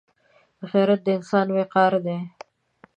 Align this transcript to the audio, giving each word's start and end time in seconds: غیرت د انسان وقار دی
غیرت 0.71 1.01
د 1.05 1.07
انسان 1.17 1.47
وقار 1.57 1.93
دی 2.05 2.17